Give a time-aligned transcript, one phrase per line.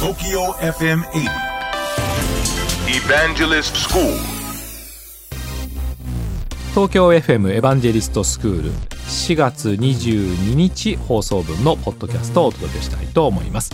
[0.00, 1.28] TOKYO FM 80
[2.88, 4.16] Evangelist School.
[6.70, 13.72] 東京 FM エヴァンジェリストスクール4月22日放送分のポッドキャストをお届けしたいと思います。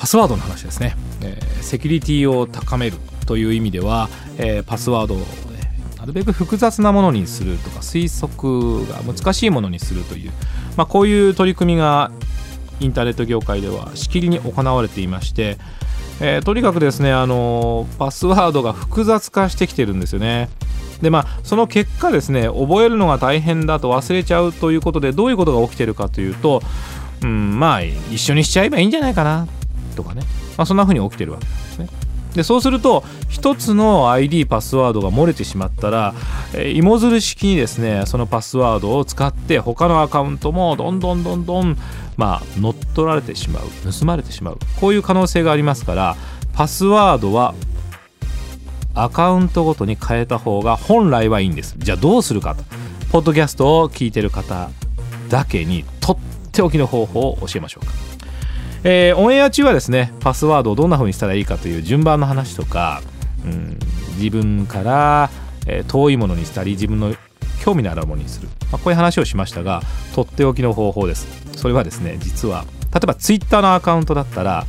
[0.00, 5.24] パスワードの話ですね、えーセキュリティを高めるという意味では、えーパスワードをね
[5.96, 10.32] なるべく複雑なものにするとか推測が難しいものにするという、
[10.76, 12.10] まあ、こういう取り組みが
[12.80, 15.58] インターネット業界ではしきりに行われていまして、
[16.20, 20.48] えーとにかくですねあのパスワードが複雑化してきてるんですよね。
[21.02, 26.62] でまあその結果ですね覚えるのが大変だと忘れちゃうということでどういうことが起きてるかというと、
[27.22, 29.48] うん、まあ一緒にしちゃえばいいんじゃないかな
[29.96, 30.22] とかね、
[30.56, 31.88] まあ、そんな風に起きてるわけなんですね。
[32.34, 36.14] でそうすると一つの ID パスワードが漏れてしまったら、
[36.54, 41.76] えー芋づる式にですねそのパスワードを使って他のアカウントもどんどんどんどん
[42.20, 44.58] まあ乗っ取られてしまう盗まれてしまう。
[44.78, 46.16] こういう可能性がありますから
[46.52, 47.54] パスワードは
[48.94, 51.76] アカウントごとに変えた方が本来はいいんです。
[51.78, 52.62] じゃあどうするかと。
[53.10, 54.70] ポッドキャストを聞いてる方
[55.30, 56.18] だけにとっ
[56.52, 57.92] ておきの方法を教えましょうか。
[58.84, 63.00] えーオンエア中はですねパスワードをどんな風にしたらいいかという順番の話とか、
[63.46, 63.78] うん、
[64.18, 65.30] 自分から、
[65.66, 67.14] え遠いものにしたり自分の
[67.60, 69.82] 興味のあるものにする、まあ、こういう話をしましたが
[70.14, 71.26] とっておきの方法です。
[71.56, 74.66] それはですね実は例えばツイッターのアカウントだったら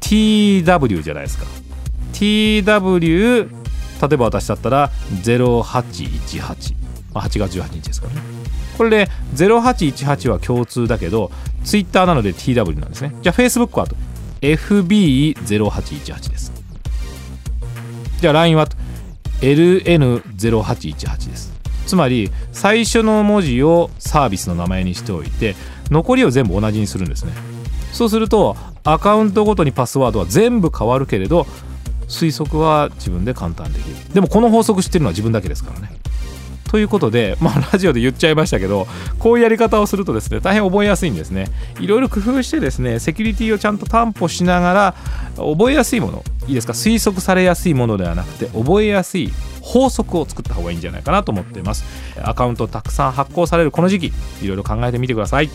[0.00, 1.44] TW じゃないですか。
[2.12, 4.90] TW 例えば私だったら
[5.22, 6.74] 0818、
[7.12, 8.22] まあ、8月18日ですからね。
[8.76, 11.30] これで0818は共通だけど
[11.64, 13.14] ツイッターなので TW なんですね。
[13.22, 13.94] じゃあ Facebook はと。
[14.40, 16.52] FB0818 です。
[18.20, 18.76] じゃあ LINE はと。
[19.40, 21.53] LN0818 です。
[21.86, 25.54] つまり最初の文字をサービスの名前にしておいて
[25.90, 27.32] 残りを全部同じにするんですね。
[27.92, 31.46] そうするとアカウントごとにパスワードは全部変わるけれど
[32.08, 33.96] 推測は自分で簡単できる。
[34.12, 35.90] でもこの法則知ってるのは自分だけですからね。
[36.70, 38.88] ということで、まあ、ラジオで言っちゃいましたけど
[39.20, 41.46] こういうやり方をするとですね大変覚えやすいんですね。
[41.78, 44.94] いろいろ工夫してですねセキュリティをちゃんと担保しながら
[45.36, 46.72] 覚えやすいものいいですか？
[46.72, 49.32] 推測されやすいものではなくて覚えやすい
[49.64, 51.84] 法則を作った方がいいんじゃないかなと思っています。
[52.22, 55.50] アカウントたくさん発行されるこの時期いろいろ考えてみてください。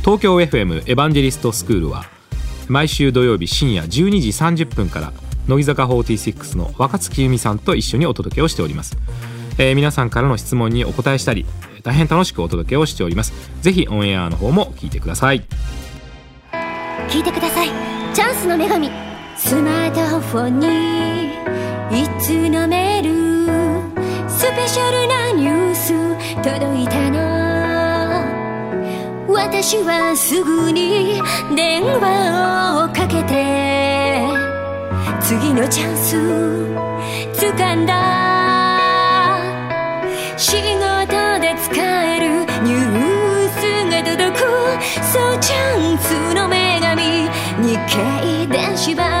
[0.00, 2.06] 東京 FM エヴァンジェリストスクールは
[2.68, 3.88] 毎週土曜日深夜12
[4.20, 5.12] 時30分から
[5.46, 8.96] 乃木坂46の若月由美さんと一緒にお届けをしております、
[9.58, 11.44] えー皆さんからの質問にお答えしたり
[11.82, 13.32] 大変楽しくお届けをしております。
[13.62, 15.44] ぜひオンエアの方も聞いてください。
[17.08, 17.68] 聞いてください。
[18.14, 18.90] チャンスの女神
[19.36, 21.30] スマートフォンに
[22.02, 22.89] いつのメールスペ
[24.72, 25.92] シャルなニュース
[26.44, 27.18] 届いたの
[29.26, 31.20] 私はすぐに
[31.56, 34.28] 電話をかけて
[35.20, 36.16] 次のチャンス
[37.34, 39.40] 掴んだ
[40.36, 43.58] 仕事で使えるニュース
[43.90, 44.46] が届く
[45.12, 47.28] そうチャンスの女神
[47.66, 49.19] 日経電子版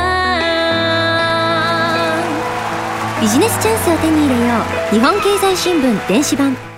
[3.20, 4.54] ビジネスチャンスを手に入れよ
[4.90, 4.94] う。
[4.94, 6.69] 日本経済新聞電子版。